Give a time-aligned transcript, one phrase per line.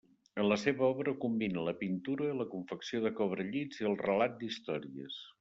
[0.43, 5.23] En la seva obra combina la pintura, la confecció de cobrellits i el relat d'històries.